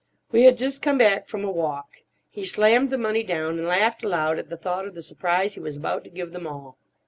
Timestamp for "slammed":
2.43-2.89